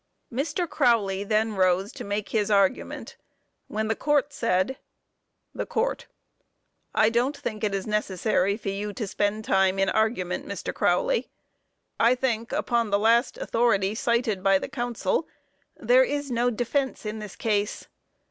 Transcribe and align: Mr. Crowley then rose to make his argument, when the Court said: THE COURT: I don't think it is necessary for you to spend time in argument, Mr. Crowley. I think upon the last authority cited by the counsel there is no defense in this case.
Mr. 0.33 0.67
Crowley 0.67 1.23
then 1.23 1.55
rose 1.55 1.91
to 1.91 2.03
make 2.03 2.29
his 2.29 2.49
argument, 2.49 3.17
when 3.67 3.87
the 3.87 3.95
Court 3.95 4.33
said: 4.33 4.79
THE 5.53 5.67
COURT: 5.67 6.07
I 6.95 7.11
don't 7.11 7.37
think 7.37 7.63
it 7.63 7.75
is 7.75 7.85
necessary 7.85 8.57
for 8.57 8.69
you 8.69 8.93
to 8.93 9.05
spend 9.05 9.45
time 9.45 9.77
in 9.77 9.89
argument, 9.89 10.47
Mr. 10.47 10.73
Crowley. 10.73 11.29
I 11.99 12.15
think 12.15 12.51
upon 12.51 12.89
the 12.89 12.97
last 12.97 13.37
authority 13.37 13.93
cited 13.93 14.41
by 14.41 14.57
the 14.57 14.67
counsel 14.69 15.27
there 15.77 16.03
is 16.03 16.31
no 16.31 16.49
defense 16.49 17.05
in 17.05 17.19
this 17.19 17.35
case. 17.35 17.87